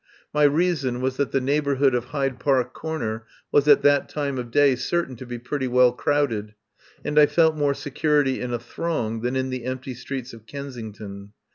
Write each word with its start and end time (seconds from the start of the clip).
My 0.33 0.45
rea 0.45 0.73
son 0.73 0.99
was 0.99 1.17
that 1.17 1.31
the 1.31 1.39
neighbourhood 1.39 1.93
of 1.93 2.05
Hyde 2.05 2.39
Park 2.39 2.73
Corner 2.73 3.23
was 3.51 3.67
at 3.67 3.83
that 3.83 4.09
time 4.09 4.39
of 4.39 4.49
day 4.49 4.75
certain 4.75 5.15
to 5.17 5.27
be 5.27 5.37
pretty 5.37 5.67
well 5.67 5.91
crowded, 5.91 6.55
and 7.05 7.19
I 7.19 7.27
felt 7.27 7.55
more 7.55 7.75
security 7.75 8.41
in 8.41 8.51
a 8.51 8.57
throng 8.57 9.21
than 9.21 9.35
in 9.35 9.51
the 9.51 9.63
empty 9.65 9.93
streets 9.93 10.33
of 10.33 10.47
Ken 10.47 10.69
sington. 10.69 11.33